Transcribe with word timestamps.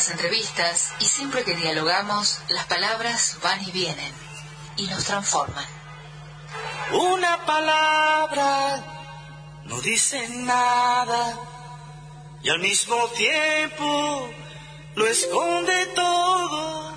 las 0.00 0.12
entrevistas 0.12 0.94
y 0.98 1.04
siempre 1.04 1.44
que 1.44 1.54
dialogamos, 1.54 2.38
las 2.48 2.64
palabras 2.64 3.36
van 3.42 3.62
y 3.62 3.70
vienen 3.70 4.14
y 4.78 4.86
nos 4.86 5.04
transforman. 5.04 5.66
Una 6.92 7.44
palabra 7.44 8.82
no 9.66 9.78
dice 9.82 10.26
nada 10.30 11.38
y 12.42 12.48
al 12.48 12.60
mismo 12.60 12.96
tiempo 13.08 14.30
lo 14.94 15.06
esconde 15.06 15.86
todo. 15.94 16.94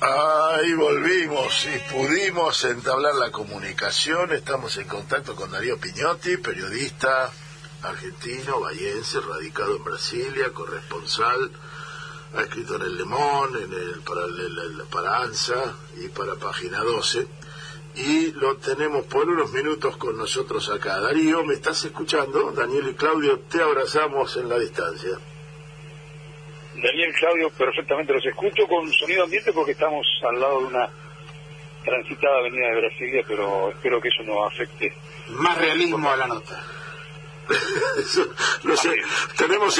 Ahí 0.00 0.74
volvimos 0.74 1.64
y 1.66 1.78
pudimos 1.94 2.64
entablar 2.64 3.14
la 3.14 3.30
comunicación. 3.30 4.32
Estamos 4.32 4.76
en 4.78 4.88
contacto 4.88 5.36
con 5.36 5.52
Darío 5.52 5.78
Piñotti, 5.78 6.38
periodista 6.38 7.30
argentino, 7.82 8.60
vallense, 8.60 9.20
radicado 9.20 9.76
en 9.76 9.84
Brasilia, 9.84 10.52
corresponsal, 10.52 11.52
ha 12.34 12.42
escrito 12.42 12.76
en 12.76 12.82
El 12.82 12.96
Lemón, 12.96 13.50
en 13.56 13.72
el, 13.72 14.00
para, 14.00 14.24
el, 14.24 14.82
para 14.90 15.18
ANSA 15.18 15.74
y 15.98 16.08
para 16.08 16.34
Página 16.36 16.78
12. 16.80 17.26
Y 17.94 18.32
lo 18.32 18.56
tenemos 18.56 19.04
por 19.04 19.28
unos 19.28 19.52
minutos 19.52 19.96
con 19.98 20.16
nosotros 20.16 20.70
acá. 20.70 20.98
Darío, 21.00 21.44
¿me 21.44 21.54
estás 21.54 21.84
escuchando? 21.84 22.50
Daniel 22.52 22.88
y 22.88 22.94
Claudio, 22.94 23.40
te 23.40 23.60
abrazamos 23.60 24.36
en 24.38 24.48
la 24.48 24.58
distancia. 24.58 25.18
Daniel, 26.74 27.12
Claudio, 27.18 27.50
perfectamente 27.50 28.14
los 28.14 28.24
escucho 28.24 28.66
con 28.66 28.90
sonido 28.92 29.24
ambiente 29.24 29.52
porque 29.52 29.72
estamos 29.72 30.06
al 30.26 30.40
lado 30.40 30.60
de 30.60 30.66
una 30.66 30.88
transitada 31.84 32.38
avenida 32.38 32.68
de 32.68 32.80
Brasilia, 32.80 33.24
pero 33.28 33.70
espero 33.70 34.00
que 34.00 34.08
eso 34.08 34.22
no 34.22 34.44
afecte. 34.44 34.94
Más 35.28 35.58
realismo 35.58 36.10
a 36.10 36.16
la 36.16 36.26
nota. 36.28 36.64
No 38.64 38.76
sé, 38.76 38.90
tenemos... 39.36 39.78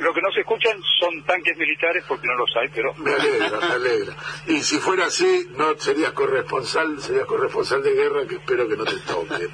Lo 0.00 0.14
que, 0.14 0.20
no, 0.22 0.32
se 0.32 0.40
escuchan 0.40 0.80
son 1.00 1.22
tanques 1.24 1.56
militares 1.56 2.04
porque 2.06 2.26
no 2.26 2.36
los 2.36 2.50
hay, 2.56 2.68
pero... 2.68 2.94
Me 2.94 3.12
alegra, 3.12 3.60
me 3.60 3.74
alegra. 3.74 4.16
Y 4.46 4.60
si 4.60 4.78
fuera 4.78 5.06
así, 5.06 5.48
no 5.56 5.76
serías 5.78 6.12
corresponsal, 6.12 7.00
serías 7.00 7.26
corresponsal 7.26 7.82
de 7.82 7.92
guerra, 7.92 8.26
que 8.26 8.36
espero 8.36 8.68
que 8.68 8.76
no 8.76 8.84
te 8.84 8.98
toque. 9.00 9.48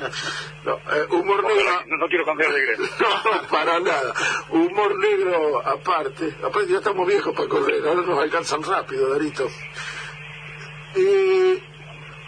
No, 0.65 0.75
eh, 0.75 1.07
humor 1.11 1.45
negro... 1.45 1.83
No, 1.87 2.09
quiero 2.09 2.25
cambiar 2.25 2.53
de 2.53 2.61
guerra. 2.61 2.85
No, 3.05 3.49
para 3.49 3.81
nada. 3.81 4.15
Humor 4.51 4.99
negro 4.99 5.67
aparte. 5.67 6.35
Aparte 6.43 6.73
ya 6.73 6.79
estamos 6.79 7.07
viejos 7.07 7.35
para 7.35 7.49
correr, 7.49 7.87
ahora 7.87 8.03
nos 8.03 8.19
alcanzan 8.19 8.63
rápido, 8.63 9.11
Darito. 9.11 9.49
Eh, 10.97 11.63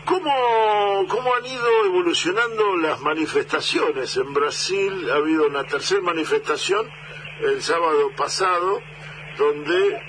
¿Cómo, 0.07 1.05
¿Cómo 1.09 1.35
han 1.35 1.45
ido 1.45 1.85
evolucionando 1.85 2.77
las 2.77 3.01
manifestaciones? 3.01 4.17
En 4.17 4.33
Brasil 4.33 5.11
ha 5.11 5.17
habido 5.17 5.49
una 5.49 5.65
tercera 5.65 6.01
manifestación 6.01 6.89
el 7.41 7.61
sábado 7.61 8.13
pasado, 8.17 8.81
donde 9.37 10.01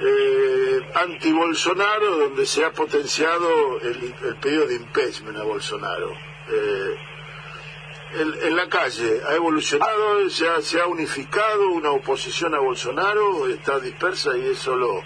eh, 0.00 0.80
anti-Bolsonaro, 0.94 2.16
donde 2.16 2.46
se 2.46 2.64
ha 2.64 2.72
potenciado 2.72 3.78
el, 3.82 4.14
pedido 4.40 4.66
de 4.66 4.76
impeachment 4.76 5.36
a 5.36 5.42
Bolsonaro. 5.42 6.12
Eh, 6.48 6.96
en, 8.44 8.56
la 8.56 8.70
calle, 8.70 9.20
¿ha 9.28 9.34
evolucionado, 9.34 10.30
se 10.30 10.48
ha, 10.48 10.62
se 10.62 10.80
ha 10.80 10.86
unificado 10.86 11.68
una 11.72 11.90
oposición 11.90 12.54
a 12.54 12.58
Bolsonaro, 12.58 13.46
está 13.48 13.78
dispersa 13.80 14.34
y 14.34 14.48
es 14.48 14.58
solo 14.58 15.02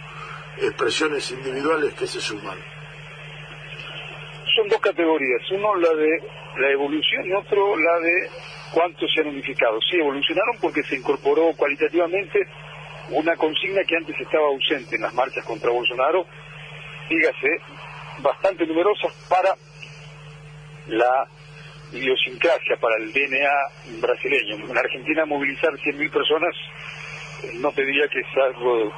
expresiones 0.58 1.32
individuales 1.32 1.94
que 1.94 2.06
se 2.06 2.20
suman? 2.20 2.75
Son 4.56 4.68
dos 4.68 4.80
categorías, 4.80 5.42
uno 5.50 5.76
la 5.76 5.94
de 5.94 6.22
la 6.56 6.70
evolución 6.70 7.26
y 7.26 7.32
otro 7.34 7.76
la 7.76 8.00
de 8.00 8.30
cuánto 8.72 9.06
se 9.06 9.20
han 9.20 9.28
unificado. 9.28 9.78
Sí, 9.82 9.98
evolucionaron 9.98 10.56
porque 10.60 10.82
se 10.82 10.96
incorporó 10.96 11.52
cualitativamente 11.56 12.40
una 13.10 13.36
consigna 13.36 13.84
que 13.84 13.96
antes 13.96 14.18
estaba 14.18 14.46
ausente 14.46 14.96
en 14.96 15.02
las 15.02 15.14
marchas 15.14 15.44
contra 15.44 15.70
Bolsonaro, 15.70 16.26
dígase, 17.08 17.48
bastante 18.18 18.66
numerosas 18.66 19.12
para 19.28 19.54
la 20.88 21.28
idiosincrasia, 21.92 22.76
para 22.80 22.96
el 22.96 23.12
DNA 23.12 24.00
brasileño. 24.00 24.56
En 24.68 24.76
Argentina 24.76 25.24
movilizar 25.26 25.72
100.000 25.74 26.10
personas 26.10 26.54
no 27.60 27.70
te 27.72 27.84
que 27.84 28.20
es 28.20 28.36
algo 28.42 28.92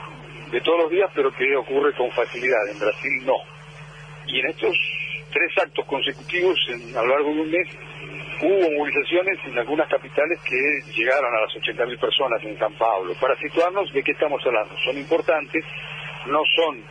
de 0.51 0.61
todos 0.63 0.83
los 0.83 0.91
días, 0.91 1.11
pero 1.15 1.33
que 1.33 1.57
ocurre 1.57 1.93
con 1.95 2.11
facilidad. 2.13 2.67
En 2.71 2.79
Brasil 2.79 3.13
no. 3.27 3.37
Y 4.27 4.41
en 4.41 4.47
estos 4.47 4.77
tres 5.39 5.57
actos 5.57 5.85
consecutivos 5.87 6.59
en, 6.69 6.97
a 6.97 7.03
lo 7.03 7.09
largo 7.09 7.33
de 7.33 7.41
un 7.43 7.51
mes 7.51 7.69
hubo 8.43 8.71
movilizaciones 8.73 9.39
en 9.47 9.59
algunas 9.59 9.89
capitales 9.89 10.39
que 10.43 10.81
llegaron 10.93 11.33
a 11.33 11.41
las 11.43 11.51
80.000 11.55 11.99
personas 11.99 12.43
en 12.43 12.59
San 12.59 12.73
Pablo. 12.75 13.15
Para 13.21 13.37
situarnos, 13.37 13.93
¿de 13.93 14.03
qué 14.03 14.13
estamos 14.13 14.45
hablando? 14.45 14.75
Son 14.85 14.97
importantes, 14.97 15.65
no 16.27 16.43
son 16.57 16.83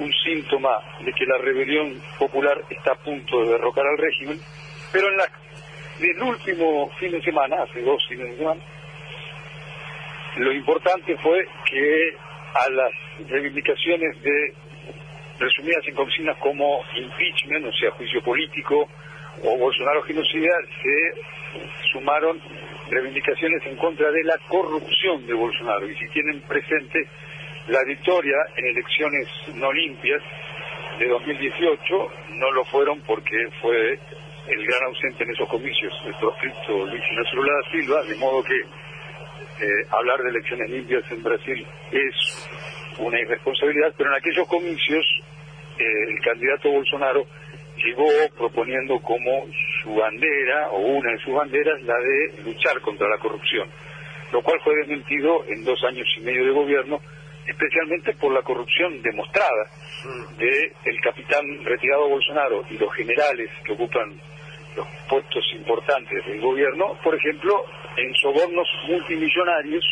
un 0.00 0.12
síntoma 0.24 0.78
de 1.04 1.12
que 1.12 1.24
la 1.24 1.38
rebelión 1.38 2.00
popular 2.18 2.62
está 2.68 2.92
a 2.92 2.96
punto 2.96 3.44
de 3.44 3.52
derrocar 3.52 3.86
al 3.86 3.98
régimen, 3.98 4.40
pero 4.92 5.08
en 5.08 5.16
la, 5.16 5.26
el 6.00 6.22
último 6.22 6.90
fin 6.98 7.12
de 7.12 7.22
semana, 7.22 7.62
hace 7.62 7.80
dos 7.82 8.04
fines 8.08 8.30
de 8.30 8.36
semana, 8.38 8.60
lo 10.36 10.52
importante 10.52 11.16
fue 11.18 11.46
que 11.64 12.16
a 12.54 12.68
las 12.70 12.92
reivindicaciones 13.28 14.20
de 14.20 14.54
resumidas 15.38 15.86
en 15.86 15.94
consignas 15.94 16.36
como 16.38 16.82
impeachment, 16.96 17.66
o 17.66 17.72
sea, 17.72 17.90
juicio 17.92 18.22
político, 18.22 18.88
o 19.42 19.58
Bolsonaro 19.58 20.02
genocida, 20.02 20.50
se 20.82 21.60
sumaron 21.92 22.40
reivindicaciones 22.90 23.64
en 23.66 23.76
contra 23.76 24.10
de 24.10 24.24
la 24.24 24.38
corrupción 24.48 25.26
de 25.26 25.34
Bolsonaro. 25.34 25.88
Y 25.88 25.96
si 25.96 26.08
tienen 26.08 26.40
presente 26.42 27.08
la 27.68 27.82
victoria 27.84 28.36
en 28.56 28.66
elecciones 28.66 29.28
no 29.54 29.72
limpias 29.72 30.22
de 30.98 31.08
2018, 31.08 32.12
no 32.34 32.52
lo 32.52 32.64
fueron 32.64 33.00
porque 33.02 33.36
fue 33.60 33.98
el 34.46 34.66
gran 34.66 34.82
ausente 34.84 35.24
en 35.24 35.30
esos 35.30 35.48
comicios, 35.48 35.92
el 36.04 36.14
proscripto 36.14 36.86
Luis 36.86 37.02
Ignacio 37.10 37.36
Lula 37.36 37.52
da 37.52 37.70
Silva, 37.70 38.02
de 38.02 38.16
modo 38.16 38.44
que 38.44 38.56
eh, 38.56 39.86
hablar 39.90 40.20
de 40.22 40.30
elecciones 40.30 40.70
limpias 40.70 41.10
en 41.10 41.22
Brasil 41.22 41.66
es 41.90 42.50
una 42.98 43.20
irresponsabilidad, 43.20 43.94
pero 43.96 44.10
en 44.10 44.16
aquellos 44.16 44.46
comicios 44.48 45.04
eh, 45.78 45.84
el 46.08 46.20
candidato 46.20 46.70
Bolsonaro 46.70 47.26
llegó 47.76 48.06
proponiendo 48.36 49.00
como 49.00 49.46
su 49.82 49.94
bandera, 49.94 50.70
o 50.70 50.78
una 50.78 51.12
de 51.12 51.18
sus 51.18 51.34
banderas, 51.34 51.82
la 51.82 51.98
de 51.98 52.42
luchar 52.44 52.80
contra 52.80 53.08
la 53.08 53.18
corrupción, 53.18 53.68
lo 54.32 54.42
cual 54.42 54.60
fue 54.62 54.76
desmentido 54.76 55.44
en 55.48 55.64
dos 55.64 55.82
años 55.84 56.06
y 56.16 56.20
medio 56.20 56.44
de 56.44 56.52
gobierno, 56.52 57.00
especialmente 57.46 58.14
por 58.14 58.32
la 58.32 58.42
corrupción 58.42 59.02
demostrada 59.02 59.66
de 60.38 60.72
el 60.84 61.00
capitán 61.00 61.44
retirado 61.64 62.08
Bolsonaro 62.08 62.64
y 62.70 62.78
los 62.78 62.92
generales 62.94 63.50
que 63.64 63.72
ocupan 63.72 64.20
los 64.76 64.86
puestos 65.08 65.44
importantes 65.54 66.24
del 66.26 66.40
gobierno, 66.40 66.98
por 67.02 67.14
ejemplo, 67.14 67.64
en 67.96 68.14
sobornos 68.14 68.68
multimillonarios 68.88 69.84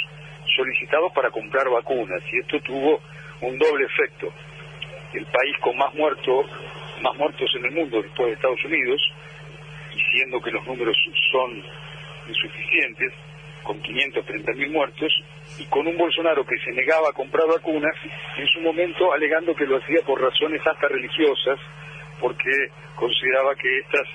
solicitados 0.57 1.13
para 1.13 1.31
comprar 1.31 1.69
vacunas 1.69 2.23
y 2.33 2.39
esto 2.41 2.61
tuvo 2.61 3.01
un 3.41 3.59
doble 3.59 3.87
efecto. 3.87 4.33
El 5.13 5.27
país 5.27 5.57
con 5.61 5.77
más 5.77 5.93
muertos, 5.95 6.47
más 7.03 7.15
muertos 7.17 7.51
en 7.57 7.65
el 7.67 7.73
mundo 7.73 8.01
después 8.01 8.29
de 8.29 8.35
Estados 8.35 8.65
Unidos, 8.65 9.01
y 9.95 10.01
siendo 10.01 10.41
que 10.41 10.51
los 10.51 10.67
números 10.67 10.97
son 11.31 11.63
insuficientes, 12.29 13.13
con 13.63 13.81
530 13.81 14.53
mil 14.55 14.71
muertos, 14.71 15.13
y 15.59 15.65
con 15.67 15.87
un 15.87 15.97
Bolsonaro 15.97 16.45
que 16.45 16.57
se 16.59 16.73
negaba 16.73 17.11
a 17.11 17.13
comprar 17.13 17.47
vacunas, 17.47 17.95
en 18.37 18.47
su 18.47 18.61
momento 18.61 19.13
alegando 19.13 19.55
que 19.55 19.67
lo 19.67 19.77
hacía 19.77 20.01
por 20.07 20.21
razones 20.21 20.61
hasta 20.67 20.89
religiosas, 20.89 21.59
porque 22.21 22.51
consideraba 22.97 23.55
que 23.57 23.79
estas 23.79 24.09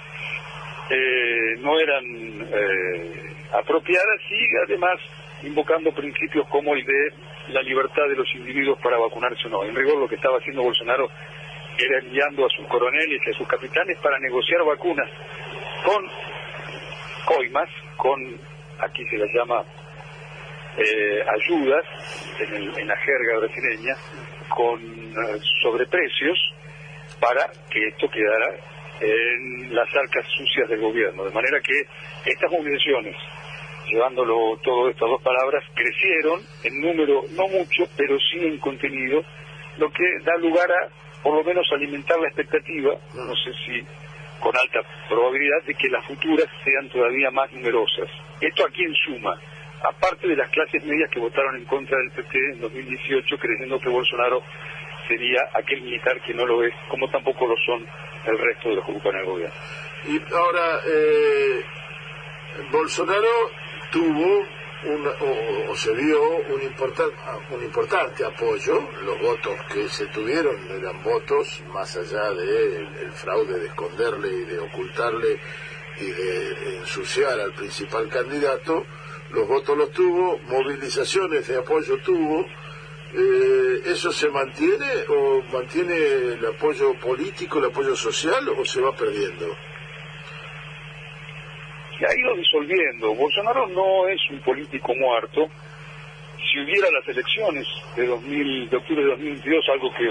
eh, 0.89 1.55
no 1.59 1.79
eran 1.79 2.05
eh, 2.41 3.35
apropiadas 3.53 4.21
y 4.29 4.57
además 4.65 4.99
invocando 5.43 5.91
principios 5.91 6.47
como 6.47 6.73
el 6.73 6.85
de 6.85 7.13
la 7.49 7.61
libertad 7.61 8.07
de 8.07 8.15
los 8.15 8.27
individuos 8.35 8.79
para 8.81 8.97
vacunarse 8.97 9.47
o 9.47 9.49
no. 9.49 9.63
En 9.63 9.75
rigor 9.75 9.97
lo 9.97 10.07
que 10.07 10.15
estaba 10.15 10.37
haciendo 10.37 10.63
Bolsonaro 10.63 11.09
era 11.77 11.99
enviando 11.99 12.45
a 12.45 12.49
sus 12.49 12.67
coroneles 12.67 13.21
y 13.25 13.29
a 13.29 13.33
sus 13.33 13.47
capitanes 13.47 13.97
para 13.99 14.19
negociar 14.19 14.63
vacunas 14.63 15.09
con 15.85 16.03
coimas, 17.25 17.69
con, 17.97 18.39
aquí 18.79 19.05
se 19.09 19.17
las 19.17 19.29
llama 19.33 19.63
eh, 20.77 21.23
ayudas 21.27 21.85
en, 22.39 22.87
la 22.87 22.97
jerga 22.97 23.39
brasileña, 23.39 23.95
con 24.49 24.79
eh, 24.81 25.39
sobreprecios 25.61 26.37
para 27.19 27.49
que 27.69 27.87
esto 27.87 28.09
quedara 28.09 28.55
en 28.99 29.75
las 29.75 29.87
arcas 29.95 30.25
sucias 30.35 30.69
del 30.69 30.81
gobierno. 30.81 31.25
De 31.25 31.31
manera 31.31 31.59
que 31.61 31.81
estas 32.25 32.51
movilizaciones 32.51 33.15
llevándolo 33.87 34.57
todo 34.63 34.89
estas 34.89 35.09
dos 35.09 35.21
palabras, 35.21 35.63
crecieron 35.73 36.41
en 36.63 36.81
número 36.81 37.23
no 37.31 37.47
mucho, 37.47 37.83
pero 37.95 38.17
sí 38.19 38.39
en 38.39 38.57
contenido, 38.59 39.23
lo 39.77 39.89
que 39.91 40.03
da 40.23 40.37
lugar 40.37 40.69
a, 40.71 40.89
por 41.23 41.35
lo 41.35 41.43
menos, 41.43 41.67
alimentar 41.71 42.19
la 42.19 42.27
expectativa, 42.27 42.93
no 43.13 43.35
sé 43.35 43.53
si 43.65 43.85
con 44.39 44.55
alta 44.55 44.79
probabilidad, 45.09 45.63
de 45.65 45.73
que 45.73 45.89
las 45.89 46.05
futuras 46.05 46.47
sean 46.63 46.89
todavía 46.89 47.31
más 47.31 47.51
numerosas. 47.51 48.09
¿Esto 48.39 48.65
a 48.65 48.69
quién 48.69 48.93
suma? 48.93 49.35
aparte 49.83 50.27
de 50.27 50.35
las 50.35 50.49
clases 50.49 50.83
medias 50.83 51.09
que 51.11 51.19
votaron 51.19 51.55
en 51.55 51.65
contra 51.65 51.97
del 51.97 52.11
PT 52.11 52.37
en 52.53 52.61
2018 52.61 53.37
creyendo 53.37 53.79
que 53.79 53.89
Bolsonaro 53.89 54.41
sería 55.07 55.39
aquel 55.53 55.81
militar 55.81 56.19
que 56.21 56.33
no 56.33 56.45
lo 56.45 56.63
es, 56.63 56.73
como 56.89 57.09
tampoco 57.09 57.47
lo 57.47 57.55
son 57.65 57.85
el 58.25 58.37
resto 58.37 58.69
de 58.69 58.75
los 58.75 58.85
que 58.85 58.91
ocupan 58.91 59.15
el 59.15 59.25
gobierno. 59.25 59.55
Y 60.05 60.33
ahora, 60.33 60.79
eh, 60.85 61.63
Bolsonaro 62.71 63.51
tuvo 63.91 64.45
o, 65.69 65.75
se 65.75 65.93
dio 65.95 66.21
un, 66.21 66.61
un 66.61 67.63
importante 67.63 68.25
apoyo, 68.25 68.87
los 69.03 69.19
votos 69.21 69.55
que 69.73 69.89
se 69.89 70.05
tuvieron 70.07 70.55
eran 70.69 71.01
votos 71.03 71.61
más 71.73 71.95
allá 71.97 72.31
del 72.31 72.87
el 72.97 73.11
fraude 73.11 73.59
de 73.59 73.67
esconderle 73.67 74.27
y 74.27 74.45
de 74.45 74.59
ocultarle 74.59 75.39
y 75.99 76.05
de 76.05 76.77
ensuciar 76.77 77.39
al 77.39 77.53
principal 77.53 78.07
candidato, 78.07 78.85
los 79.31 79.47
votos 79.47 79.77
los 79.77 79.91
tuvo, 79.91 80.37
movilizaciones 80.39 81.47
de 81.47 81.57
apoyo 81.57 81.97
tuvo, 81.97 82.45
eh, 83.13 83.81
¿eso 83.85 84.11
se 84.11 84.29
mantiene 84.29 85.05
o 85.09 85.41
mantiene 85.51 85.95
el 85.95 86.45
apoyo 86.45 86.93
político, 86.99 87.57
el 87.57 87.65
apoyo 87.65 87.95
social 87.95 88.47
o 88.49 88.63
se 88.63 88.79
va 88.79 88.95
perdiendo? 88.95 89.55
Se 91.97 92.05
ha 92.05 92.19
ido 92.19 92.35
disolviendo. 92.35 93.15
Bolsonaro 93.15 93.67
no 93.67 94.07
es 94.07 94.19
un 94.29 94.39
político 94.41 94.93
muerto. 94.95 95.47
Si 96.51 96.59
hubiera 96.59 96.87
las 96.91 97.07
elecciones 97.07 97.65
de, 97.95 98.05
2000, 98.05 98.69
de 98.69 98.77
octubre 98.77 99.03
de 99.03 99.09
2022, 99.09 99.69
algo 99.69 99.93
que 99.93 100.09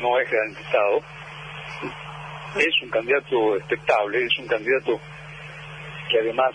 no 0.00 0.18
es 0.18 0.30
garantizado, 0.30 1.02
es 2.56 2.82
un 2.82 2.90
candidato 2.90 3.56
expectable, 3.56 4.24
es 4.24 4.38
un 4.38 4.46
candidato 4.46 5.00
que 6.08 6.20
además 6.20 6.52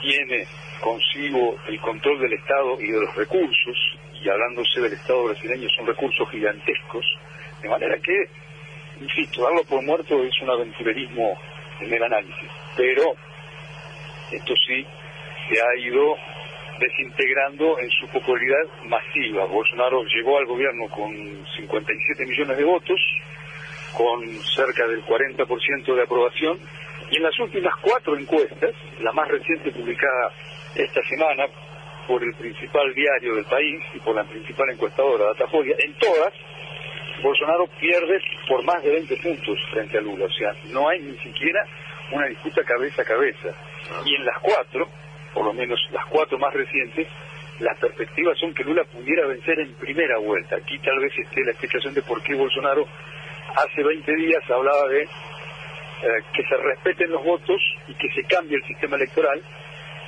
tiene 0.00 0.46
consigo 0.80 1.56
el 1.68 1.80
control 1.80 2.20
del 2.20 2.32
Estado 2.34 2.80
y 2.80 2.90
de 2.90 3.00
los 3.00 3.14
recursos, 3.16 3.76
y 4.20 4.28
hablándose 4.28 4.80
del 4.80 4.92
Estado 4.92 5.24
brasileño 5.24 5.68
son 5.76 5.86
recursos 5.86 6.28
gigantescos, 6.30 7.04
de 7.60 7.68
manera 7.68 7.96
que, 7.98 8.28
insisto, 9.00 9.42
darlo 9.42 9.64
por 9.64 9.82
muerto 9.82 10.22
es 10.22 10.40
un 10.42 10.50
aventurerismo 10.50 11.38
en 11.80 11.92
el 11.92 12.02
análisis, 12.02 12.50
pero 12.76 13.14
esto 14.32 14.54
sí 14.66 14.86
se 15.48 15.60
ha 15.60 15.76
ido 15.78 16.16
desintegrando 16.78 17.78
en 17.78 17.90
su 17.90 18.06
popularidad 18.08 18.64
masiva. 18.84 19.44
Bolsonaro 19.46 20.04
llegó 20.04 20.38
al 20.38 20.46
gobierno 20.46 20.88
con 20.88 21.12
57 21.56 22.26
millones 22.26 22.56
de 22.56 22.64
votos, 22.64 23.00
con 23.96 24.26
cerca 24.56 24.86
del 24.86 25.04
40% 25.04 25.94
de 25.94 26.02
aprobación, 26.02 26.58
y 27.10 27.16
en 27.16 27.22
las 27.22 27.38
últimas 27.38 27.74
cuatro 27.82 28.16
encuestas, 28.16 28.74
la 29.00 29.12
más 29.12 29.28
reciente 29.28 29.70
publicada 29.70 30.32
esta 30.74 31.02
semana 31.02 31.44
por 32.06 32.22
el 32.22 32.34
principal 32.34 32.92
diario 32.94 33.34
del 33.34 33.44
país 33.44 33.82
y 33.94 33.98
por 34.00 34.16
la 34.16 34.24
principal 34.24 34.70
encuestadora, 34.70 35.26
Datafolia, 35.26 35.76
en 35.78 35.94
todas, 35.94 36.32
Bolsonaro 37.22 37.66
pierde 37.78 38.20
por 38.48 38.64
más 38.64 38.82
de 38.82 38.90
20 38.90 39.16
puntos 39.18 39.58
frente 39.70 39.98
a 39.98 40.00
Lula. 40.00 40.24
O 40.24 40.32
sea, 40.32 40.52
no 40.72 40.88
hay 40.88 41.00
ni 41.00 41.16
siquiera 41.18 41.64
una 42.10 42.26
disputa 42.26 42.64
cabeza 42.64 43.02
a 43.02 43.04
cabeza. 43.04 43.48
Y 44.04 44.14
en 44.14 44.24
las 44.24 44.38
cuatro, 44.40 44.88
por 45.32 45.44
lo 45.44 45.52
menos 45.52 45.78
las 45.90 46.04
cuatro 46.06 46.38
más 46.38 46.52
recientes, 46.52 47.08
las 47.60 47.78
perspectivas 47.78 48.38
son 48.38 48.54
que 48.54 48.64
Lula 48.64 48.84
pudiera 48.84 49.26
vencer 49.26 49.58
en 49.60 49.74
primera 49.74 50.18
vuelta. 50.18 50.56
Aquí 50.56 50.78
tal 50.78 50.98
vez 50.98 51.12
esté 51.16 51.44
la 51.44 51.52
explicación 51.52 51.94
de 51.94 52.02
por 52.02 52.22
qué 52.22 52.34
Bolsonaro 52.34 52.86
hace 53.54 53.82
20 53.82 54.16
días 54.16 54.42
hablaba 54.50 54.88
de 54.88 55.02
eh, 55.02 55.08
que 56.32 56.42
se 56.44 56.56
respeten 56.56 57.10
los 57.10 57.24
votos 57.24 57.60
y 57.86 57.94
que 57.94 58.08
se 58.10 58.24
cambie 58.24 58.56
el 58.56 58.64
sistema 58.64 58.96
electoral. 58.96 59.40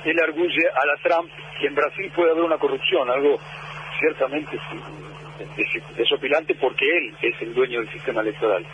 Él 0.03 0.19
arguye 0.19 0.67
a 0.69 0.85
la 0.85 0.97
Trump 0.97 1.31
que 1.59 1.67
en 1.67 1.75
Brasil 1.75 2.11
puede 2.15 2.31
haber 2.31 2.43
una 2.43 2.57
corrupción, 2.57 3.09
algo 3.09 3.39
ciertamente 3.99 4.59
desopilante 5.95 6.55
porque 6.55 6.85
él 6.85 7.15
es 7.21 7.41
el 7.41 7.53
dueño 7.53 7.79
del 7.79 7.91
sistema 7.91 8.21
electoral 8.21 8.65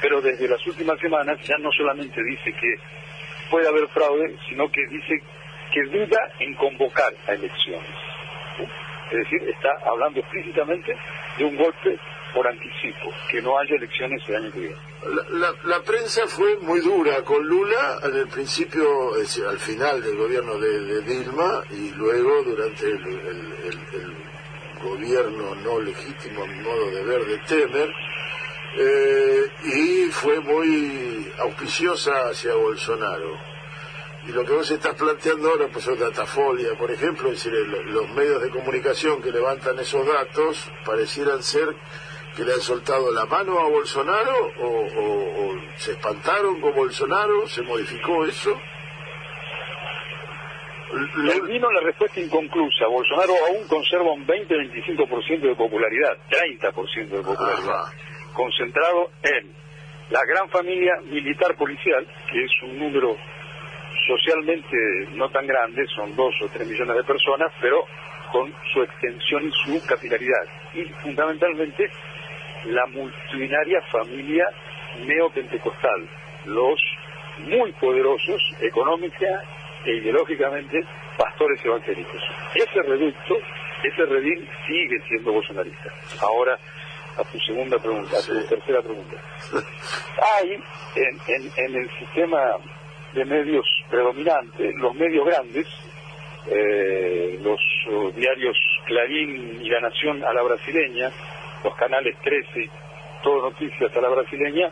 pero 0.00 0.20
desde 0.20 0.48
las 0.48 0.64
últimas 0.66 0.98
semanas 1.00 1.38
ya 1.42 1.56
no 1.58 1.70
solamente 1.72 2.22
dice 2.22 2.52
que 2.52 2.74
puede 3.50 3.68
haber 3.68 3.88
fraude, 3.88 4.36
sino 4.48 4.70
que 4.70 4.86
dice 4.88 5.22
que 5.72 5.82
duda 5.84 6.18
en 6.40 6.54
convocar 6.54 7.12
a 7.26 7.32
elecciones. 7.32 7.90
Es 9.10 9.18
decir, 9.18 9.48
está 9.48 9.70
hablando 9.86 10.20
explícitamente 10.20 10.94
de 11.38 11.44
un 11.44 11.56
golpe 11.56 11.98
por 12.34 12.46
anticipo, 12.46 13.10
que 13.30 13.40
no 13.40 13.58
haya 13.58 13.76
elecciones 13.76 14.22
el 14.28 14.36
año 14.36 14.52
que 14.52 14.60
viene. 14.60 14.76
La, 15.64 15.80
prensa 15.80 16.26
fue 16.26 16.56
muy 16.58 16.80
dura 16.80 17.22
con 17.24 17.46
Lula 17.46 18.00
el 18.02 18.28
principio, 18.28 19.14
al 19.14 19.58
final 19.58 20.02
del 20.02 20.16
gobierno 20.16 20.58
de, 20.58 21.00
Dilma 21.02 21.62
y 21.70 21.90
luego 21.94 22.42
durante 22.42 22.84
el, 22.86 23.06
el, 23.64 24.28
gobierno 24.82 25.54
no 25.56 25.80
legítimo, 25.80 26.44
a 26.44 26.46
mi 26.46 26.60
modo 26.62 26.90
de 26.90 27.02
ver, 27.02 27.24
de 27.24 27.38
Temer 27.38 27.92
eh, 28.76 29.50
y 29.64 30.10
fue 30.10 30.40
muy 30.40 31.32
auspiciosa 31.38 32.28
hacia 32.30 32.54
Bolsonaro. 32.54 33.36
Y 34.26 34.32
lo 34.32 34.44
que 34.44 34.52
vos 34.52 34.70
estás 34.70 34.94
planteando 34.94 35.48
ahora, 35.48 35.68
pues 35.72 35.86
es 35.86 35.98
datafolia, 35.98 36.74
por 36.78 36.90
ejemplo, 36.90 37.30
es 37.30 37.42
decir, 37.42 37.52
los 37.52 38.08
medios 38.10 38.42
de 38.42 38.50
comunicación 38.50 39.22
que 39.22 39.30
levantan 39.30 39.78
esos 39.78 40.06
datos 40.06 40.70
parecieran 40.84 41.42
ser 41.42 41.74
que 42.36 42.44
le 42.44 42.52
han 42.52 42.60
soltado 42.60 43.10
la 43.12 43.24
mano 43.24 43.58
a 43.58 43.68
Bolsonaro 43.68 44.52
o, 44.60 45.56
se 45.76 45.92
espantaron 45.92 46.60
con 46.60 46.74
Bolsonaro, 46.74 47.48
se 47.48 47.62
modificó 47.62 48.24
eso. 48.26 48.60
Vino 51.46 51.70
la 51.70 51.80
respuesta 51.80 52.20
inconclusa. 52.20 52.86
Bolsonaro 52.86 53.32
aún 53.46 53.66
conserva 53.66 54.12
un 54.12 54.26
20-25% 54.26 55.40
de 55.40 55.54
popularidad, 55.54 56.16
30% 56.30 57.08
de 57.08 57.22
popularidad 57.22 57.84
concentrado 58.38 59.10
en 59.24 59.52
la 60.10 60.20
gran 60.24 60.48
familia 60.48 60.94
militar 61.10 61.56
policial, 61.56 62.06
que 62.30 62.44
es 62.44 62.50
un 62.62 62.78
número 62.78 63.16
socialmente 64.06 64.76
no 65.14 65.28
tan 65.30 65.44
grande, 65.44 65.84
son 65.88 66.14
dos 66.14 66.32
o 66.42 66.48
tres 66.48 66.66
millones 66.68 66.96
de 66.96 67.02
personas, 67.02 67.52
pero 67.60 67.84
con 68.30 68.54
su 68.72 68.82
extensión 68.82 69.48
y 69.48 69.50
su 69.50 69.86
capilaridad. 69.86 70.44
Y 70.72 70.84
fundamentalmente 71.02 71.90
la 72.66 72.86
multitudinaria 72.86 73.82
familia 73.90 74.46
neopentecostal, 75.04 76.08
los 76.46 76.80
muy 77.40 77.72
poderosos 77.72 78.40
económica 78.60 79.26
e 79.84 79.96
ideológicamente 79.96 80.78
pastores 81.16 81.62
evangélicos. 81.64 82.22
Ese 82.54 82.82
reducto, 82.82 83.36
ese 83.82 84.04
redil 84.06 84.48
sigue 84.66 85.00
siendo 85.08 85.32
bolsonarista. 85.32 85.90
Ahora, 86.22 86.56
a 87.18 87.24
tu 87.24 87.38
segunda 87.40 87.78
pregunta, 87.78 88.16
a 88.18 88.22
tu 88.22 88.46
tercera 88.46 88.80
pregunta. 88.80 89.16
Hay 90.38 90.62
en, 90.96 91.50
en, 91.56 91.76
el 91.76 91.90
sistema 91.98 92.38
de 93.12 93.24
medios 93.24 93.66
predominante, 93.90 94.72
los 94.74 94.94
medios 94.94 95.26
grandes, 95.26 95.66
eh, 96.50 97.38
los 97.42 97.58
diarios 98.14 98.56
Clarín 98.86 99.60
y 99.60 99.68
La 99.68 99.80
Nación 99.80 100.24
a 100.24 100.32
la 100.32 100.42
brasileña, 100.42 101.10
los 101.64 101.74
canales 101.76 102.16
13 102.22 102.60
y 102.60 102.70
todo 103.22 103.50
Noticias 103.50 103.94
a 103.94 104.00
la 104.00 104.08
brasileña, 104.08 104.70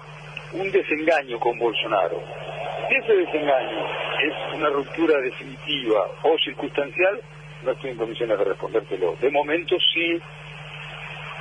un 0.53 0.71
desengaño 0.71 1.41
con 1.41 1.59
Bolsonaro. 1.59 2.23
Si 2.89 2.95
ese 2.95 3.13
desengaño 3.15 3.85
es 4.23 4.55
una 4.55 4.69
ruptura 4.71 5.21
definitiva 5.21 6.07
o 6.23 6.37
circunstancial, 6.39 7.21
no 7.65 7.73
estoy 7.73 7.91
en 7.91 7.97
condiciones 7.97 8.39
de 8.39 8.45
respondértelo. 8.45 9.17
De 9.21 9.31
momento 9.31 9.77
sí 9.93 10.21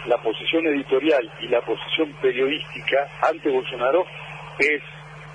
la 0.07 0.17
posición 0.17 0.65
editorial 0.67 1.31
y 1.39 1.47
la 1.47 1.61
posición 1.61 2.13
periodística 2.21 3.07
ante 3.21 3.49
Bolsonaro 3.49 4.05
es 4.59 4.81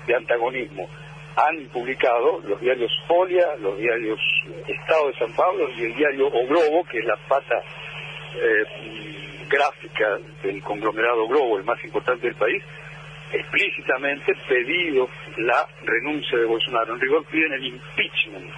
de 0.07 0.15
antagonismo. 0.15 0.89
Han 1.37 1.67
publicado 1.69 2.41
los 2.45 2.61
diarios 2.61 2.91
Folia, 3.07 3.57
los 3.61 3.79
diarios 3.79 4.21
Estado 4.67 5.09
de 5.09 5.19
San 5.19 5.33
Pablo 5.35 5.69
y 5.77 5.85
el 5.85 5.95
diario 5.95 6.27
O 6.27 6.47
Globo, 6.47 6.85
que 6.85 6.99
es 6.99 7.05
la 7.05 7.17
pata 7.29 7.63
eh, 8.35 8.65
gráfica 9.49 10.19
del 10.43 10.63
conglomerado 10.63 11.27
Globo, 11.29 11.59
el 11.59 11.65
más 11.65 11.83
importante 11.85 12.27
del 12.27 12.37
país, 12.37 12.63
explícitamente 13.33 14.33
pedido 14.49 15.09
la 15.39 15.67
renuncia 15.83 16.39
de 16.39 16.45
Bolsonaro. 16.47 16.95
En 16.95 17.01
rigor 17.01 17.25
piden 17.27 17.53
el 17.53 17.67
impeachment 17.67 18.51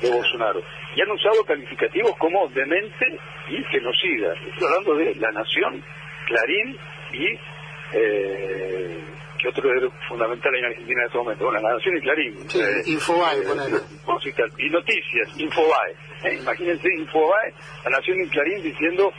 de 0.00 0.10
Bolsonaro. 0.10 0.62
Y 0.96 1.00
han 1.00 1.10
usado 1.10 1.44
calificativos 1.44 2.16
como 2.18 2.48
demente 2.48 3.18
y 3.48 3.62
genocida. 3.64 4.32
Estoy 4.48 4.68
hablando 4.68 4.94
de 4.96 5.14
La 5.16 5.30
Nación, 5.32 5.84
Clarín 6.26 6.76
y... 7.12 7.38
Eh, 7.92 9.04
que 9.40 9.48
otro 9.48 9.74
es 9.74 9.92
fundamental 10.06 10.54
en 10.54 10.64
Argentina 10.66 11.00
en 11.00 11.06
este 11.06 11.18
momento? 11.18 11.44
Bueno, 11.46 11.60
La 11.62 11.74
Nación 11.74 11.96
y 11.96 12.00
Clarín. 12.00 12.36
eh, 12.54 12.82
Infobae, 12.86 13.38
eh, 13.38 14.48
Y 14.58 14.68
noticias, 14.68 15.40
Infobae. 15.40 15.94
Eh, 16.24 16.34
imagínense 16.40 16.88
Infobae, 16.98 17.54
La 17.84 17.90
Nación 17.90 18.20
y 18.20 18.28
Clarín 18.28 18.62
diciendo 18.62 19.10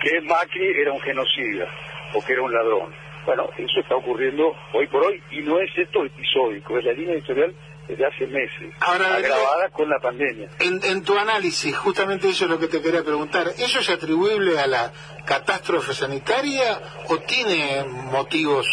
que 0.00 0.20
Macri 0.20 0.80
era 0.80 0.92
un 0.92 1.00
genocida 1.00 1.66
o 2.14 2.24
que 2.24 2.32
era 2.32 2.42
un 2.42 2.52
ladrón. 2.52 2.94
Bueno, 3.26 3.48
eso 3.56 3.80
está 3.80 3.96
ocurriendo 3.96 4.54
hoy 4.72 4.86
por 4.86 5.04
hoy 5.04 5.20
y 5.30 5.40
no 5.40 5.58
es 5.58 5.70
esto 5.76 6.04
episódico, 6.04 6.78
es 6.78 6.84
la 6.84 6.92
línea 6.92 7.14
editorial 7.14 7.54
desde 7.88 8.06
hace 8.06 8.26
meses, 8.26 8.72
Ahora, 8.80 9.16
agravada 9.16 9.68
con 9.70 9.88
la 9.88 9.98
pandemia. 9.98 10.48
En, 10.60 10.80
en 10.84 11.04
tu 11.04 11.18
análisis, 11.18 11.76
justamente 11.76 12.28
eso 12.30 12.44
es 12.44 12.50
lo 12.50 12.58
que 12.58 12.68
te 12.68 12.80
quería 12.80 13.02
preguntar. 13.02 13.48
¿Eso 13.58 13.80
es 13.80 13.90
atribuible 13.90 14.58
a 14.58 14.66
la 14.66 14.92
catástrofe 15.26 15.92
sanitaria 15.92 16.80
o 17.08 17.18
tiene 17.18 17.84
motivos, 17.84 18.66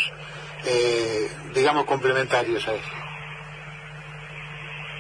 eh, 0.66 1.28
digamos, 1.54 1.86
complementarios 1.86 2.66
a 2.68 2.74
eso? 2.74 2.90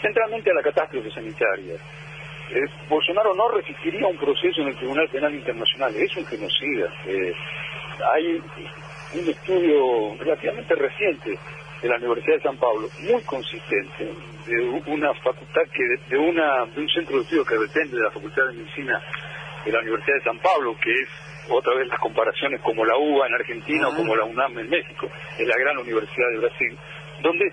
Centralmente 0.02 0.52
a 0.52 0.56
la 0.56 0.64
catástrofe 0.64 1.10
sanitaria. 1.12 1.76
Eh, 1.76 2.66
Bolsonaro 2.90 3.34
no 3.34 3.50
resistiría 3.50 4.08
un 4.08 4.18
proceso 4.18 4.62
en 4.62 4.68
el 4.68 4.76
Tribunal 4.76 5.08
Penal 5.10 5.34
Internacional, 5.34 5.96
es 5.96 6.18
un 6.18 6.26
genocida. 6.26 6.94
Eh, 7.06 7.34
hay 8.14 8.44
un 9.14 9.30
estudio 9.30 10.16
relativamente 10.20 10.76
reciente 10.76 11.40
de 11.82 11.90
la 11.90 11.98
Universidad 11.98 12.36
de 12.38 12.44
San 12.44 12.58
Pablo, 12.58 12.88
muy 13.00 13.22
consistente, 13.24 14.14
de 14.46 14.60
una 14.86 15.14
facultad 15.16 15.64
que, 15.74 15.84
de, 16.10 16.18
una, 16.18 16.66
de 16.66 16.82
un 16.82 16.90
centro 16.90 17.18
de 17.18 17.24
estudio 17.24 17.46
que 17.46 17.58
depende 17.58 17.98
de 17.98 18.04
la 18.04 18.12
Facultad 18.12 18.48
de 18.48 18.54
Medicina 18.54 19.02
de 19.66 19.72
la 19.72 19.80
Universidad 19.80 20.18
de 20.18 20.24
San 20.24 20.40
Pablo, 20.40 20.76
que 20.82 20.92
es 20.92 21.10
otra 21.50 21.74
vez 21.76 21.88
las 21.88 22.00
comparaciones 22.00 22.62
como 22.62 22.86
la 22.86 22.96
UBA 22.98 23.28
en 23.28 23.34
Argentina 23.34 23.88
o 23.90 23.96
como 23.96 24.16
la 24.16 24.26
UNAM 24.26 24.60
en 24.60 24.70
México, 24.70 25.10
es 25.38 25.48
la 25.48 25.58
gran 25.58 25.78
universidad 25.78 26.30
de 26.32 26.40
Brasil, 26.40 26.78
donde 27.22 27.52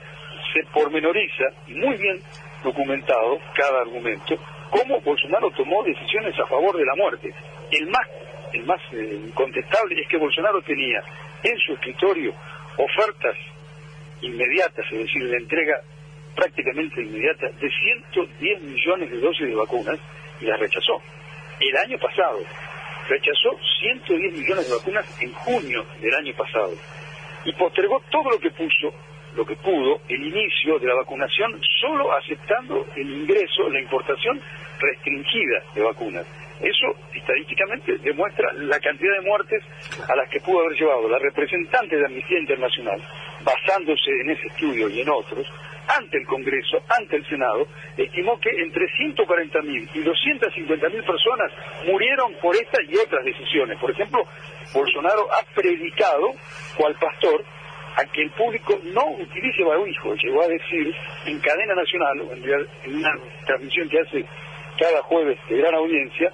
se 0.53 0.63
pormenoriza, 0.73 1.45
muy 1.69 1.97
bien 1.97 2.21
documentado 2.63 3.39
cada 3.55 3.81
argumento, 3.81 4.37
cómo 4.71 5.01
Bolsonaro 5.01 5.51
tomó 5.53 5.83
decisiones 5.85 6.39
a 6.39 6.47
favor 6.47 6.77
de 6.77 6.85
la 6.85 6.95
muerte. 6.97 7.33
El 7.71 7.87
más, 7.89 8.07
el 8.53 8.65
más 8.65 8.81
eh, 8.93 9.21
incontestable 9.27 10.01
es 10.01 10.09
que 10.09 10.17
Bolsonaro 10.17 10.61
tenía 10.63 11.03
en 11.43 11.59
su 11.59 11.73
escritorio 11.75 12.35
ofertas 12.77 13.37
inmediatas, 14.23 14.85
es 14.91 14.99
decir, 14.99 15.23
la 15.25 15.37
entrega 15.37 15.81
prácticamente 16.35 17.03
inmediata 17.03 17.49
de 17.49 17.71
110 17.71 18.63
millones 18.63 19.11
de 19.11 19.19
dosis 19.19 19.47
de 19.49 19.55
vacunas 19.55 19.99
y 20.41 20.45
las 20.45 20.61
rechazó. 20.61 21.03
El 21.61 21.77
año 21.77 21.99
pasado 21.99 22.39
rechazó 23.09 23.59
110 23.81 24.33
millones 24.33 24.69
de 24.69 24.75
vacunas 24.77 25.23
en 25.23 25.33
junio 25.33 25.85
del 26.01 26.15
año 26.15 26.33
pasado 26.35 26.73
y 27.45 27.53
postergó 27.53 28.01
todo 28.11 28.31
lo 28.31 28.39
que 28.39 28.51
puso, 28.51 28.95
lo 29.35 29.45
que 29.45 29.57
pudo, 29.57 30.01
el 30.09 30.27
inicio 30.27 30.79
de 30.79 30.87
la 30.87 30.95
vacunación 30.95 31.61
solo 31.81 32.13
aceptando 32.13 32.87
el 32.97 33.11
ingreso, 33.11 33.69
la 33.69 33.81
importación 33.81 34.41
restringida 34.79 35.63
de 35.75 35.83
vacunas. 35.83 36.27
Eso 36.61 36.87
estadísticamente 37.15 37.99
demuestra 37.99 38.53
la 38.55 38.81
cantidad 38.81 39.15
de 39.15 39.29
muertes 39.29 39.63
a 40.09 40.17
las 40.17 40.29
que 40.29 40.41
pudo 40.41 40.61
haber 40.61 40.79
llevado 40.79 41.09
la 41.09 41.19
representante 41.19 41.97
de 41.97 42.05
Amnistía 42.05 42.39
Internacional, 42.41 43.01
basándose 43.45 44.11
en 44.23 44.31
ese 44.31 44.47
estudio 44.49 44.89
y 44.89 45.01
en 45.01 45.11
otros, 45.11 45.47
ante 45.89 46.19
el 46.19 46.27
Congreso, 46.27 46.83
ante 46.89 47.17
el 47.17 47.27
Senado, 47.27 47.67
estimó 47.97 48.39
que 48.41 48.51
entre 48.51 48.87
140.000 48.87 49.89
y 49.95 49.99
250.000 50.01 51.07
personas 51.07 51.53
murieron 51.87 52.35
por 52.43 52.55
esta 52.55 52.83
y 52.83 52.95
otras 52.97 53.25
decisiones. 53.25 53.79
Por 53.79 53.91
ejemplo, 53.91 54.25
Bolsonaro 54.75 55.27
ha 55.33 55.43
predicado, 55.55 56.33
cual 56.77 56.95
pastor, 57.01 57.43
a 57.97 58.05
que 58.13 58.23
el 58.23 58.31
público 58.31 58.79
no 58.95 59.11
utilice 59.19 59.65
barbijo. 59.65 60.15
Llegó 60.15 60.43
a 60.43 60.49
decir 60.49 60.95
en 61.27 61.41
cadena 61.41 61.75
nacional, 61.75 62.21
en 62.85 62.97
una 62.97 63.11
transmisión 63.47 63.89
que 63.89 64.01
hace 64.01 64.25
cada 64.79 65.03
jueves 65.03 65.39
de 65.49 65.57
gran 65.57 65.75
audiencia, 65.75 66.33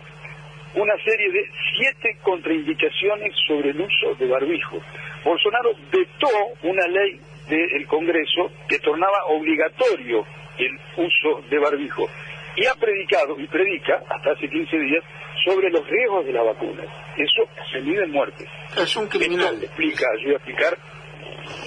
una 0.74 0.94
serie 1.04 1.30
de 1.30 1.50
siete 1.76 2.18
contraindicaciones 2.22 3.32
sobre 3.46 3.70
el 3.70 3.80
uso 3.80 4.14
de 4.18 4.26
barbijo. 4.26 4.80
Bolsonaro 5.24 5.70
vetó 5.92 6.28
una 6.62 6.86
ley 6.88 7.20
del 7.48 7.86
Congreso 7.86 8.50
que 8.68 8.78
tornaba 8.78 9.24
obligatorio 9.26 10.24
el 10.58 10.78
uso 10.96 11.42
de 11.48 11.58
barbijo 11.58 12.08
y 12.56 12.66
ha 12.66 12.74
predicado 12.74 13.38
y 13.38 13.46
predica 13.46 14.02
hasta 14.08 14.32
hace 14.32 14.48
15 14.48 14.76
días 14.78 15.04
sobre 15.44 15.70
los 15.70 15.86
riesgos 15.88 16.24
de 16.24 16.32
la 16.32 16.42
vacuna. 16.42 16.82
Eso 17.16 17.48
se 17.72 17.80
mide 17.80 18.04
en 18.04 18.12
muertes. 18.12 18.48
Es 18.76 18.96
un 18.96 19.08
criminal. 19.08 19.54
Esto 19.54 19.66
explica, 19.66 20.06
ayuda 20.18 20.32
a 20.32 20.36
explicar, 20.36 20.78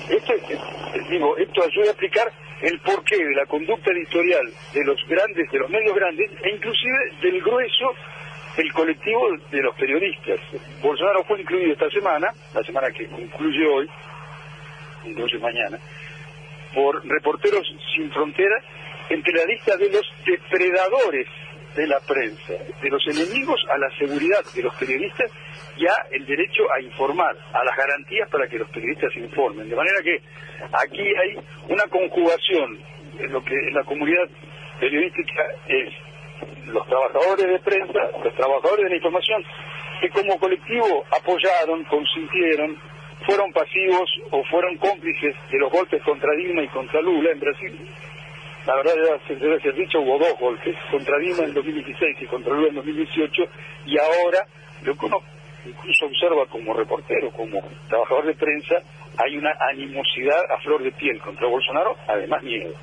esto, 0.10 0.34
digo, 1.10 1.38
esto 1.38 1.64
ayuda 1.64 1.88
a 1.88 1.92
explicar 1.92 2.32
el 2.62 2.80
porqué 2.80 3.18
de 3.18 3.36
la 3.36 3.46
conducta 3.46 3.92
editorial 3.92 4.48
de 4.74 4.84
los 4.84 4.98
grandes, 5.08 5.52
de 5.52 5.60
los 5.60 5.70
medios 5.70 5.94
grandes, 5.94 6.32
e 6.44 6.50
inclusive 6.50 6.98
del 7.22 7.42
grueso 7.42 7.94
el 8.58 8.74
colectivo 8.74 9.30
de 9.52 9.62
los 9.62 9.76
periodistas. 9.76 10.40
Bolsonaro 10.82 11.24
fue 11.24 11.42
incluido 11.42 11.74
esta 11.74 11.90
semana, 11.90 12.30
la 12.54 12.64
semana 12.64 12.90
que 12.92 13.08
concluye 13.08 13.68
hoy, 13.68 13.90
concluye 15.04 15.38
mañana, 15.40 15.78
por 16.74 17.06
Reporteros 17.08 17.66
Sin 17.96 18.12
Fronteras, 18.12 18.64
entre 19.10 19.34
la 19.34 19.46
lista 19.46 19.78
de 19.78 19.90
los 19.90 20.06
depredadores 20.26 21.28
de 21.76 21.88
la 21.88 22.00
prensa, 22.00 22.54
de 22.82 22.90
los 22.90 23.08
enemigos 23.08 23.62
a 23.70 23.78
la 23.78 23.90
seguridad 23.98 24.44
de 24.56 24.64
los 24.64 24.74
periodistas 24.76 25.32
ya 25.78 25.94
el 26.12 26.26
derecho 26.26 26.64
a 26.74 26.82
informar, 26.82 27.36
a 27.54 27.64
las 27.64 27.78
garantías 27.78 28.28
para 28.30 28.48
que 28.48 28.58
los 28.58 28.70
periodistas 28.70 29.16
informen. 29.16 29.70
De 29.70 29.76
manera 29.76 30.02
que 30.02 30.20
aquí 30.74 31.02
hay 31.02 31.38
una 31.70 31.84
conjugación 31.84 32.80
en 33.20 33.32
lo 33.32 33.44
que 33.44 33.56
la 33.72 33.84
comunidad 33.84 34.28
periodística 34.80 35.44
es 35.68 35.94
los 36.66 36.86
trabajadores 36.88 37.48
de 37.48 37.60
prensa, 37.60 38.00
los 38.24 38.36
trabajadores 38.36 38.84
de 38.84 38.90
la 38.90 38.96
información, 38.96 39.44
que 40.02 40.10
como 40.10 40.40
colectivo 40.40 41.06
apoyaron, 41.12 41.84
consintieron, 41.86 42.78
fueron 43.26 43.52
pasivos 43.52 44.10
o 44.32 44.44
fueron 44.46 44.78
cómplices 44.78 45.36
de 45.52 45.58
los 45.60 45.72
golpes 45.72 46.02
contra 46.04 46.34
Dilma 46.36 46.64
y 46.64 46.68
contra 46.68 47.02
Lula 47.02 47.32
en 47.32 47.40
Brasil. 47.40 47.90
La 48.66 48.76
verdad 48.76 48.94
debe 49.30 49.62
ser 49.62 49.74
dicho, 49.76 50.00
hubo 50.02 50.20
dos 50.20 50.38
golpes, 50.40 50.76
contra 50.92 51.18
Dilma 51.18 51.46
en 51.46 51.54
2016 51.54 52.18
y 52.22 52.26
contra 52.26 52.54
Lula 52.54 52.70
en 52.70 52.76
2018, 52.76 53.44
y 53.86 53.98
ahora, 53.98 54.46
lo 54.84 54.96
que 54.96 55.06
uno 55.06 55.22
incluso 55.66 56.06
observa 56.06 56.46
como 56.48 56.74
reportero, 56.74 57.32
como 57.32 57.62
trabajador 57.88 58.26
de 58.26 58.36
prensa, 58.36 58.76
hay 59.18 59.38
una 59.38 59.54
animosidad 59.72 60.40
a 60.52 60.58
flor 60.62 60.84
de 60.84 60.92
piel 60.92 61.20
contra 61.20 61.48
Bolsonaro, 61.48 61.96
además 62.08 62.44
miedo. 62.44 62.74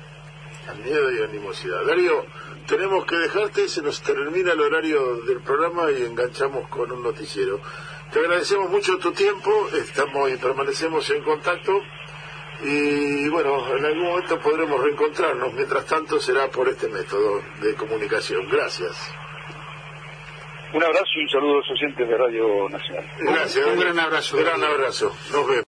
Miedo 0.83 1.11
y 1.11 1.23
animosidad. 1.23 1.85
Darío, 1.85 2.25
tenemos 2.67 3.05
que 3.05 3.15
dejarte, 3.15 3.67
se 3.69 3.81
nos 3.81 4.01
termina 4.01 4.53
el 4.53 4.61
horario 4.61 5.17
del 5.21 5.41
programa 5.41 5.91
y 5.91 6.03
enganchamos 6.03 6.67
con 6.69 6.91
un 6.91 7.03
noticiero. 7.03 7.61
Te 8.11 8.19
agradecemos 8.19 8.69
mucho 8.69 8.97
tu 8.97 9.11
tiempo, 9.11 9.69
estamos 9.73 10.31
y 10.31 10.37
permanecemos 10.37 11.09
en 11.09 11.23
contacto 11.23 11.81
y 12.61 13.27
bueno, 13.29 13.75
en 13.75 13.85
algún 13.85 14.03
momento 14.03 14.39
podremos 14.39 14.81
reencontrarnos, 14.81 15.53
mientras 15.53 15.85
tanto 15.85 16.19
será 16.19 16.47
por 16.47 16.69
este 16.69 16.87
método 16.87 17.41
de 17.61 17.75
comunicación. 17.75 18.47
Gracias. 18.49 19.13
Un 20.73 20.83
abrazo 20.83 21.05
y 21.15 21.21
un 21.21 21.29
saludo 21.29 21.53
a 21.53 21.57
los 21.57 21.71
oyentes 21.71 22.09
de 22.09 22.17
Radio 22.17 22.69
Nacional. 22.69 23.05
Gracias. 23.19 23.65
Un 23.65 23.79
gran 23.79 23.99
abrazo. 23.99 24.37
Gran 24.37 24.63
abrazo. 24.63 25.15
Nos 25.31 25.47
vemos. 25.47 25.63